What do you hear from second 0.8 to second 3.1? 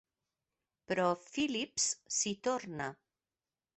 Però Philips s'hi torna.